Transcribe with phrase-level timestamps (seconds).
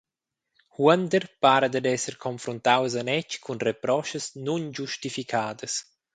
[0.75, 5.73] Huonder para dad esser confruntaus anetg cun reproschas nungiustificadas.